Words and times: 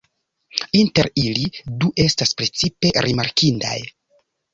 Inter 0.77 1.09
ili, 1.23 1.43
du 1.83 1.89
estas 2.05 2.33
precipe 2.39 2.91
rimarkindaj. 3.07 3.77